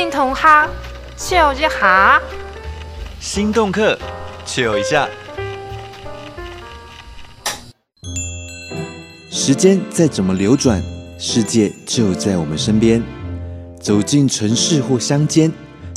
[0.00, 0.68] 新同学，
[1.14, 2.18] 笑一下。
[3.20, 3.98] 心动课，
[4.46, 5.06] 笑一下。
[9.30, 10.82] 时间再怎么流转，
[11.18, 13.02] 世界就在我们身边。
[13.78, 15.52] 走进城市或乡间，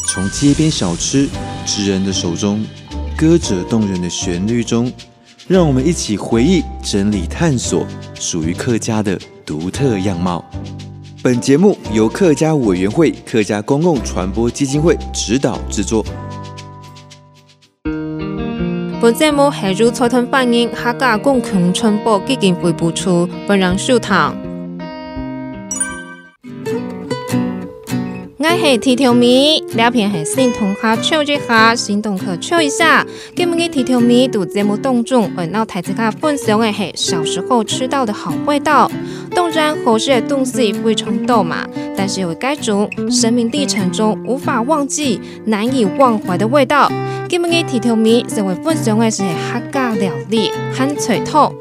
[0.09, 1.29] 从街边小吃、
[1.65, 2.61] 职人的手中，
[3.17, 4.91] 歌者动人的旋律中，
[5.47, 10.43] 让我们一起回忆、整理、探索属于客家的独特样貌。
[11.23, 16.03] 本节目由客家委员会客家公共传播基金会指导制作。
[19.01, 24.42] 本节目系由草屯反映客家公共传播基金会播出，本人收听。
[28.53, 33.03] 我系铁条米，两片系新同学笑一下，新同学笑一下。
[33.35, 38.91] 今日铁条米读节目当中，我脑台子卡分享的系小时候吃到的好味道。
[39.33, 41.67] 当然，好吃的东西非常多嘛，
[41.97, 46.91] 但是有该种生命历程中无法忘记、难以忘怀的味道。
[47.27, 51.51] 今日铁条米成为分享的是客家料理咸脆汤。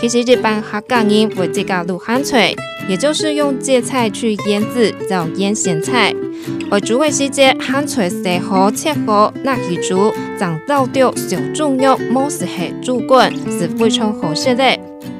[0.00, 2.54] 其实一般客家人会自家卤咸菜，
[2.88, 6.14] 也就是用芥菜去腌制，叫腌咸菜。
[6.70, 14.64] 而煮的时节，咸菜洗好切好，拿去煮，将倒掉小猪肉，莫是黑猪滚，是非常好吃的。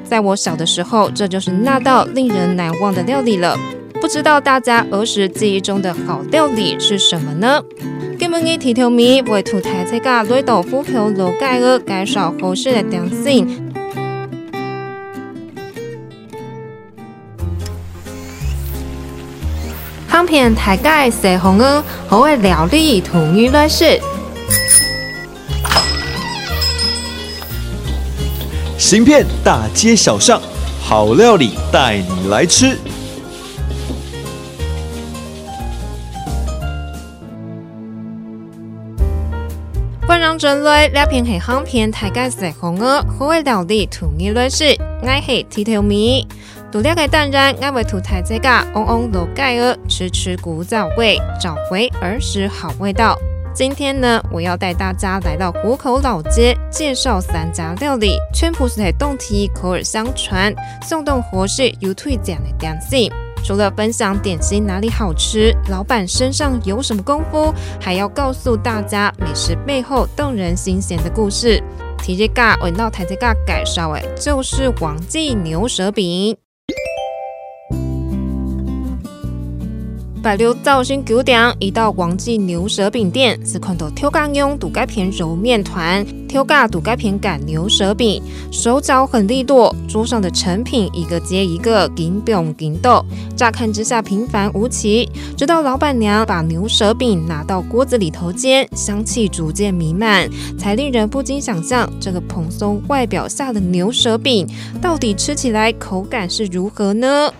[0.03, 3.55] 在我小的时候，这就是那道令人难忘的料理了。
[4.01, 7.61] 不知道大家儿时记忆中的好料理是什么呢？
[8.17, 13.70] 今日的铁条米为土台这个绿豆腐皮卤盖儿介绍好吃的点心。
[20.21, 21.57] 香片大概西红
[22.37, 23.99] 料理同意来食。
[28.77, 30.39] 行遍大街小巷，
[30.79, 32.77] 好料理带你来吃。
[40.07, 44.77] 欢迎进来，这片是香片大概是红儿，好会料理同意来食。
[45.01, 46.27] 我系铁条米。
[46.71, 53.19] 独料给淡然，我为图台这个嗡嗡卤盖儿，吃吃古早味，找回儿时好味道。
[53.53, 63.11] 今天呢，我要带大家来到湖口老街，介绍三家料理，全部是在当地口耳相传，相当合适有推荐的点心。
[63.43, 71.61] 除了分享点心哪里好吃，老板身上有什么功夫，还要告诉大家美食背后动人心弦的故事。
[71.97, 76.37] 提这个我到台这个介绍的，就是王记牛舌饼。
[80.21, 88.21] 百六造型九点，一道王记牛舌饼店，是看到挑家用独家片揉面团，挑家独家片擀牛舌饼，
[88.51, 93.03] 手脚很利落，桌上的成品一个接一个，金饼金豆，
[93.35, 104.47] 乍看之下平凡无奇，直到老板娘把牛舌饼拿到锅子里头煎，香气逐渐弥漫，才令人不禁想象，这个蓬松外表下的牛舌饼，
[104.79, 107.33] 到底吃起来口感是如何呢？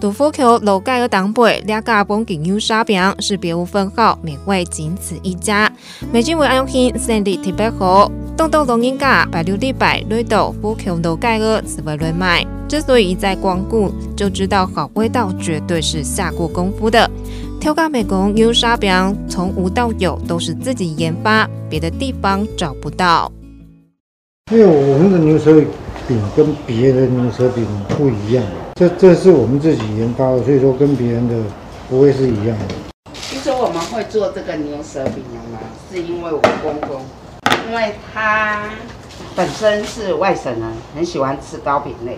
[0.00, 5.70] 杜甫桥楼盖儿当归两家本给牛舌饼是别无分号，美味仅此一家。
[6.10, 8.10] 每斤为安心，生意特别好。
[8.34, 12.42] 东东龙人家白六礼拜绿豆浮桥楼盖儿是为来卖。
[12.66, 17.10] 之所以一再光顾，就知道好味道绝对是下过功夫的。
[17.60, 23.30] 挑家美工牛沙饼从无到有都是自己研发，别的地方找不到。
[24.50, 25.62] 因为我们的牛舌
[26.08, 28.42] 饼跟别的牛舌饼不一样。
[28.80, 31.34] 这这是我们自己研发的，所以说跟别人的
[31.90, 33.12] 不会是一样的。
[33.12, 35.58] 其实我们会做这个牛舌饼嘛，
[35.92, 37.02] 是因为我公公，
[37.68, 38.62] 因为他
[39.36, 40.62] 本身是外省人，
[40.94, 42.16] 很喜欢吃糕饼类。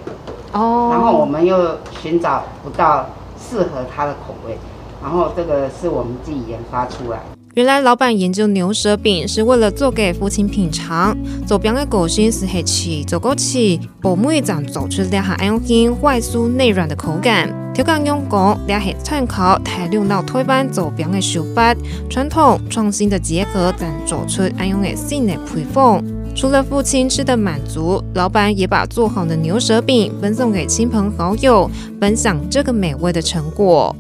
[0.53, 0.91] 哦。
[0.93, 3.07] 然后我们又寻找不到
[3.37, 4.57] 适合他的口味，
[5.03, 7.19] 然后这个是我们自己研发出来。
[7.55, 11.15] 原来老板研究牛舌饼是为了做给父亲品尝。
[11.47, 17.53] 做饼的果心是黑漆，做过期，薄木一张做出两下安心、外酥内软的口感。
[17.75, 21.77] 调工用工，两下参考台湾老台湾做饼的手法，
[22.09, 26.03] 传统创新的结合，但做出安用的新的配方。
[26.35, 33.95] 除了父亲吃的满足，老板也把做好的牛舌饼分送给亲朋好友，分享这个美味的成果。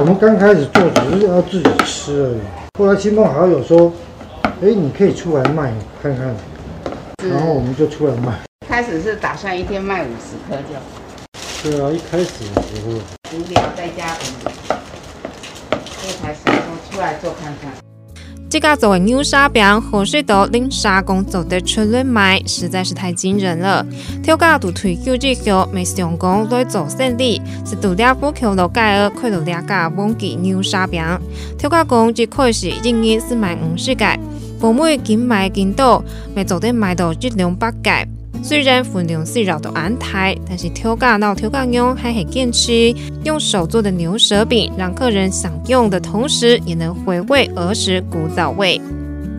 [0.00, 2.40] 我们刚开始做只是要自己吃而已，
[2.78, 3.92] 后来亲朋好友说
[4.64, 6.34] ：“哎，你可以出来卖看看。”
[7.30, 8.32] 然后我们就出来卖。
[8.66, 11.70] 开始是打算一天卖五十颗就。
[11.70, 12.92] 对啊，一开始的时候
[13.36, 14.20] 无聊在家，里，
[16.00, 17.89] 这才想说出来做看看。
[18.50, 23.86] 这个作为牛沙饼，何须到令沙工做得出来卖，实在是太惊人了。
[24.24, 31.00] 跳价都退休之后，没想讲来做生意，是独家补口路盖儿开了两家忘记牛沙饼。
[31.56, 34.04] 跳价讲一开始一年是卖五十个，
[34.58, 36.04] 不每斤卖斤多，
[36.34, 38.19] 没做得卖到一两百个。
[38.42, 42.94] 虽然分量是绕到安泰，但是挑家老挑家用还很坚持
[43.24, 48.80] 用手做的牛舌饼，让客人享用的同时，也能回味儿时古早味。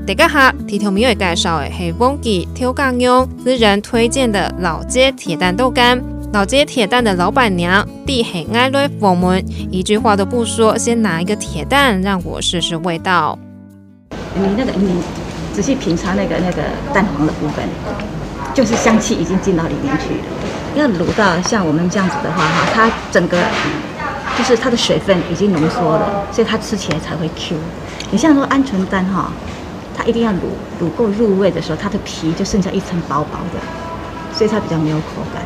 [0.05, 6.01] 第个哈，提头没有介绍的是忘记挑家用私人推荐的老街铁蛋豆干。
[6.33, 13.37] 老街铁蛋的老板娘地很爱来访问，一句话都不说，先拿一个铁蛋让我试试味道。
[14.33, 15.01] 你那个，你
[15.51, 16.63] 仔细品尝那个那个
[16.93, 17.65] 蛋黄的部分。
[18.53, 20.23] 就是香气已经进到里面去了。
[20.75, 23.37] 要卤到像我们这样子的话，哈，它整个
[24.37, 27.57] 就是它的水分已经浓缩了，所以它吃起来才会 Q。
[28.09, 29.31] 你像说鹌鹑蛋哈，
[29.95, 30.35] 它一定要卤
[30.81, 33.59] 卤够入味的时候，它的皮就剩下一层薄薄的，
[34.33, 35.40] 所以它比较没有口感。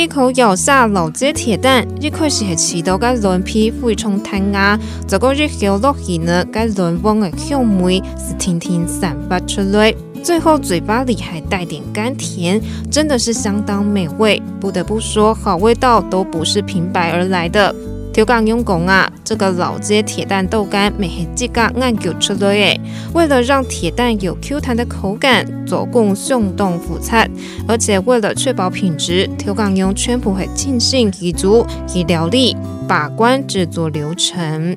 [0.00, 9.94] 一口咬下老街铁蛋，一开始系吃到个软皮非常弹牙，这个日后落去呢，个软黄的香味是甜甜散发出来。
[10.22, 12.58] 最后嘴巴里还带点甘甜，
[12.90, 14.42] 真的是相当美味。
[14.58, 17.74] 不得不说，好味道都不是平白而来的。
[18.12, 22.80] 挑工用功啊，这个老街铁蛋豆干没系自家研究出来诶。
[23.14, 27.26] 为了让铁蛋有 Q 弹的口感，做工相当复杂，
[27.68, 32.56] 而且为了确保品质，挑工用全部会尽心记住其料理
[32.88, 34.76] 把关制作流程。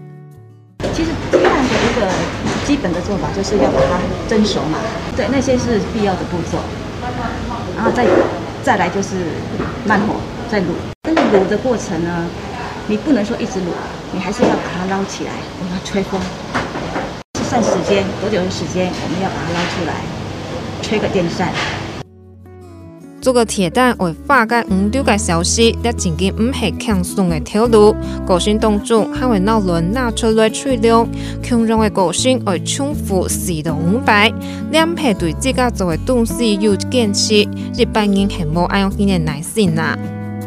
[0.93, 2.11] 其实鸡蛋的一个。
[2.65, 4.79] 基本的做法就是要把它蒸熟嘛，
[5.17, 6.57] 对，那些是必要的步骤，
[7.75, 8.07] 然后再
[8.63, 9.17] 再来就是
[9.85, 10.15] 慢火
[10.49, 10.67] 再卤。
[11.01, 12.25] 但是卤的过程呢，
[12.85, 13.71] 你不能说一直卤，
[14.11, 15.31] 你还是要把它捞起来，
[15.61, 16.19] 让它吹风。
[17.33, 19.93] 计算时间多久的时间，我们要把它捞出来，
[20.81, 21.47] 吹个电扇。
[23.21, 27.95] 做个铁蛋会化解五六个小时，也真嘅唔系轻松嘅条路。
[28.27, 31.07] 过程当中还会闹轮拿出来吹凉，
[31.41, 34.29] 强壮嘅个性会重复四到五百。
[34.71, 37.47] 两排对自家做嘅东西有坚持，
[37.77, 39.97] 一般人系冇咁样嘅耐心啦。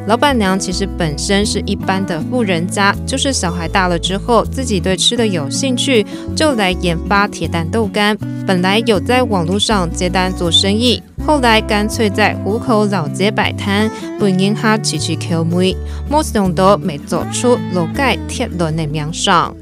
[0.06, 6.06] 老板娘其实本身是一般的富人家，就是小孩大了之后，自己对吃的有兴趣，
[6.36, 8.16] 就来研发铁蛋豆干。
[8.46, 11.02] 本来有在网络上接单做生意。
[11.26, 15.76] 后来干脆在湖口老街摆摊，本人哈吃吃口味，
[16.08, 19.52] 没想到没做出楼盖铁轮的名上。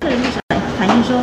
[0.00, 0.18] 客人
[0.78, 1.16] 反映说：“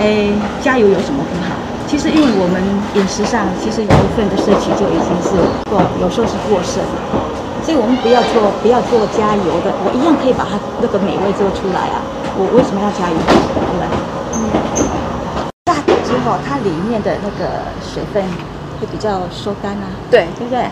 [0.00, 0.30] 哎，
[0.62, 1.54] 加油有什么不好？
[1.86, 2.62] 其实因为我们
[2.94, 5.36] 饮食上，其实有一份的摄取就已经是
[5.68, 6.82] 过，有时候是过剩，
[7.66, 11.98] 所以我们不要做不要做加油的，我一样可以把它那个美味做出来啊！
[12.38, 13.18] 我为什么要加油？
[13.18, 13.90] 对吧？
[14.38, 14.38] 嗯，
[15.66, 15.74] 炸
[16.06, 18.22] 之后它里面的那个水分。”
[18.78, 20.62] 会比较收干啊，对，对不对？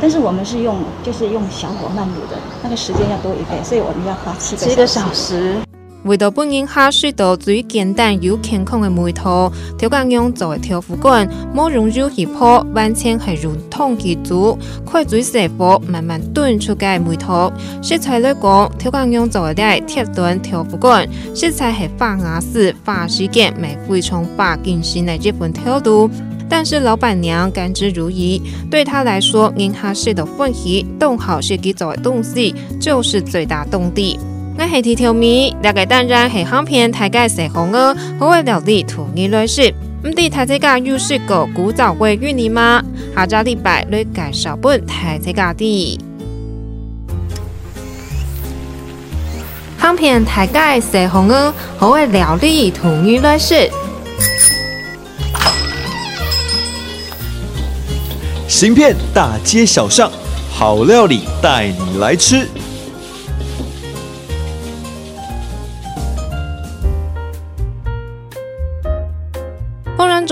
[0.00, 5.56] 但是我们是用，就是用小火慢卤的，那个时间要多一倍，所以我们要花七个七个小时。
[6.04, 17.52] 为了本人下水道最简单又健康的梅头，挑工用做的挑夫棍，莫用肉去泡，完全系用汤去煮，快嘴细火慢慢炖出个梅头。
[17.80, 26.10] 食材来讲，挑工用做的铁蛋挑夫棍，食材系发芽丝、发时间，没非常发精细的这份挑度。
[26.48, 34.18] 但是老板娘甘之如饴，对她来说，银哈式的欢喜，冻好设计做的东西就是最大动力。
[34.58, 39.72] 我系提条米，了解当然系香片台街食红鹅，好会料理土耳来食。
[40.04, 42.82] 唔地台这家有试过古早味芋泥吗？
[43.14, 45.98] 下个礼拜来介绍本台这家的
[49.80, 53.70] 香片台街食红鹅，好会料理土耳来食。
[58.46, 60.10] 行遍大街小巷，
[60.50, 62.46] 好料理带你来吃。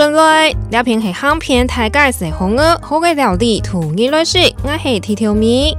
[0.01, 5.77] 转来，这片是香片大概是红鹅，好个料理图你来食，我系提条米。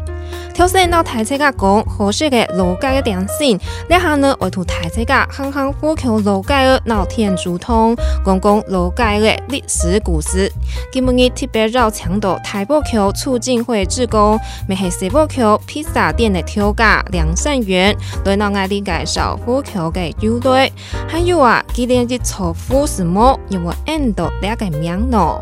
[0.53, 10.51] 挑选到台车家讲合适的老街的点心，然后呢，我图台车家行行呼求老街的老天竹通，讲讲老街的历史故事。
[10.91, 20.69] 今日特别绕强到台北桥促进会志工，咪系西北桥披萨店的挑价梁善元，来到我哋介绍呼求嘅由来。
[21.07, 23.39] 还有啊，今年的错误是么？
[23.49, 25.41] 有冇按到两个名呢？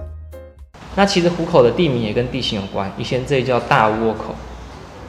[0.95, 4.35] 那其实湖口的地名也跟地形有关，以前这里叫大窝口。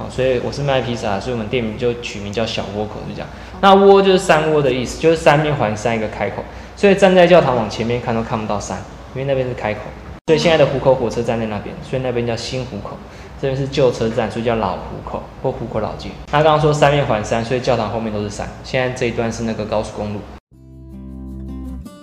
[0.09, 3.29] 所以我是卖披萨，所以我们店名就取名叫小窝口，就这样。
[3.61, 6.43] 那窝就是山窝的意思，就是三面环山一个开口，
[6.77, 8.79] 所以站在教堂往前面看都看不到山，
[9.15, 9.81] 因为那边是开口。
[10.27, 12.97] 所以现在的湖口火车站在那边，所以那边叫新湖口。
[13.43, 16.11] 这边是旧车站，所以叫老湖口或湖口老街。
[16.27, 18.47] 他刚刚说三面环山，所以教堂后面都是山。
[18.63, 20.21] 现在这一段是那个高速公路。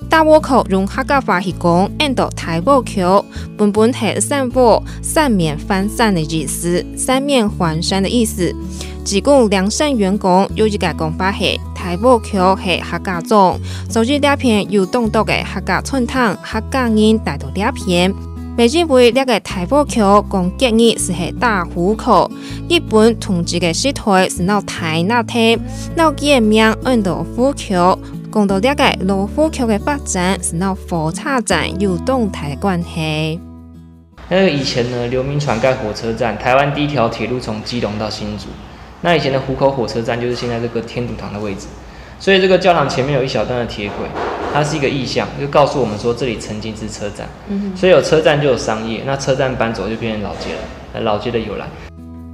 [0.10, 3.26] 大窝口用客家话是讲，按到大窝口，
[3.58, 8.56] 本本系三窝，三面环山的意思，三面环山的意思。
[9.04, 13.60] 只讲两省员工有一个讲法系，台窝口系客家庄，
[13.90, 18.14] 所以两片有东多嘅客家村堂，客家人带到两片。
[18.56, 22.32] 北京为两个台窝口讲结义是系大湖口，
[22.70, 25.60] 日本统治嘅时代是闹台那天，
[25.96, 28.00] 闹见名按到湖口。
[28.30, 33.40] 讲到了解罗浮桥的发展是闹火车站有动态的关系。
[34.30, 38.48] 那个以前呢，刘铭传盖火车站，台湾第一条铁路从基隆到新竹。
[39.02, 41.68] 那以前的湖口火车站就是现在这个天主堂的位置，
[42.20, 44.06] 所以这个教堂前面有一小段的铁轨，
[44.54, 47.28] 它是一个意象，就告诉我们说这里曾经是车站。
[47.48, 51.66] 嗯，所以有车站就有商业，那车站搬走就变成老街了，老街的由来。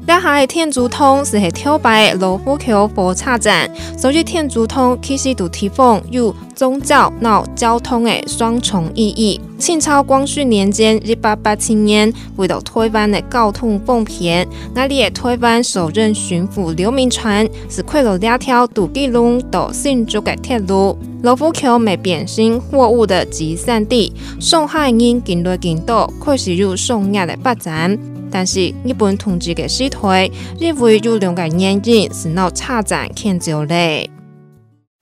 [0.06, 9.40] 两下的天竺通是系跳摆罗浮桥火车站，所以天竺通其实都提供有宗教、闹交通的双重意义。
[9.58, 20.98] 清朝光绪年间（一八八七年），为了推翻的交通方便，那里的推翻首任巡抚刘铭传是开了两条从基隆到新竹的铁路。
[21.22, 27.98] 罗浮桥没变成货物的集散地，上海人更多更多，开始有商业的发展。
[28.34, 30.28] 但是日本统治的时代，
[30.60, 34.10] 认为有两个原因是闹车站迁走嘞。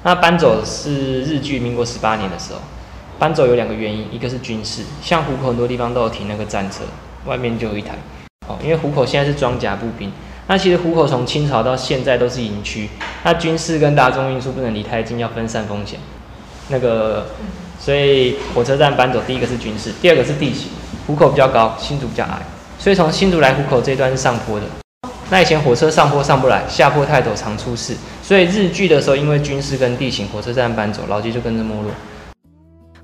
[0.03, 2.59] 那搬走是日据民国十八年的时候，
[3.17, 6.83] 搬走有两个原因，一个是军事，像湖口很多地方都有停那个战车，
[7.25, 7.95] 外面就有一台。
[8.49, 10.11] 哦，因为湖口现在是装甲步兵，
[10.47, 12.89] 那其实湖口从清朝到现在都是营区，
[13.23, 15.97] 那军事跟大众运输不能离太近，要分散风险。
[16.67, 17.27] 那个，
[17.79, 20.67] 所以火车站搬走，第一个是军事，第二个是地形，
[21.07, 22.41] 湖口比较高，新竹比较矮。
[22.81, 24.65] 所以从新竹来湖口这一段是上坡的，
[25.29, 31.91] 那以前火车上坡上不来，下坡太陡常出事，所以日据的时候因为军事跟地形，火车站搬走，老街就跟着没落。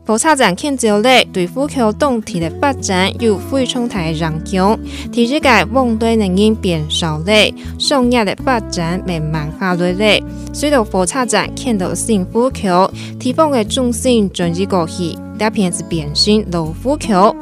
[0.07, 4.79] 火车站迁走了，对湖口当地的发展有非常大的影响，
[5.11, 10.25] 第一个往对人员变少了，商业的发展慢慢下来了。
[10.53, 17.35] 随着火车站看到新湖口，地方的中心转移过去，大片是变成老湖口。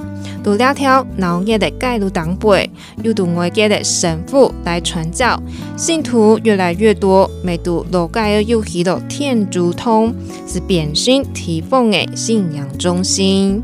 [0.46, 2.70] 有两条闹热的街路当背，
[3.02, 5.42] 有到外界的神父来传教，
[5.76, 7.30] 信徒越来越多。
[7.44, 10.14] 每度路街有许多天主堂，
[10.48, 13.64] 是变成地方的信仰中心。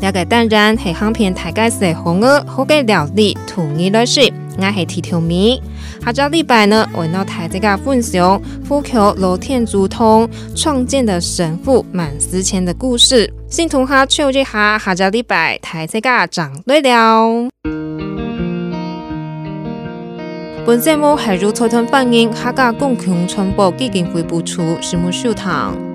[0.00, 5.60] 了解当然系行片大概是红鹅好嘅料理，图你来食，我系提条米。
[6.04, 13.32] 下周礼拜呢，我要带大家分享湖口老天主堂创建的神父满思前的故事。
[13.52, 17.50] 新同学笑一下，下周礼拜大家长对了。
[20.64, 25.91] 本节目系由财团放映客家共同传播基金会播出，节目收听。